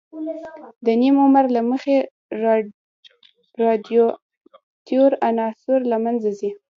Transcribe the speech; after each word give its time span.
د 0.85 0.87
نیم 1.01 1.15
عمر 1.23 1.45
له 1.55 1.61
مخې 1.69 1.95
رادیواکتیو 3.63 5.05
عناصر 5.27 5.79
له 5.91 5.97
منځه 6.05 6.29
ځي. 6.39 6.51